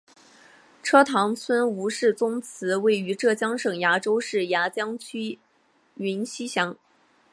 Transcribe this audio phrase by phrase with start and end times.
[0.81, 5.37] 车塘村吴氏宗祠位于浙江省衢州市衢江区
[5.93, 6.75] 云溪乡。